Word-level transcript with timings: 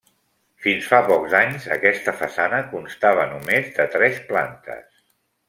Fins 0.65 0.85
fa 0.93 1.01
pocs 1.09 1.35
anys, 1.39 1.67
aquesta 1.75 2.13
façana 2.21 2.63
constava 2.73 3.27
només 3.35 3.71
de 3.77 3.87
tres 3.99 4.19
plantes. 4.33 4.83